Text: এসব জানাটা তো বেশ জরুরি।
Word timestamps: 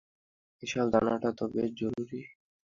এসব 0.63 0.85
জানাটা 0.93 1.29
তো 1.37 1.43
বেশ 1.53 1.69
জরুরি। 1.79 2.21